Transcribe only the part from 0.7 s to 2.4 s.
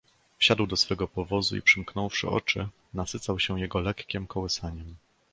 swego powozu i, przymknąwszy